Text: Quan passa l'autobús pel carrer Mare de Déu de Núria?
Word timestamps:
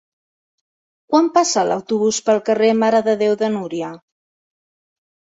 Quan 1.11 1.29
passa 1.35 1.67
l'autobús 1.69 2.21
pel 2.31 2.43
carrer 2.49 2.73
Mare 2.83 3.05
de 3.11 3.17
Déu 3.23 3.39
de 3.45 3.55
Núria? 3.61 3.95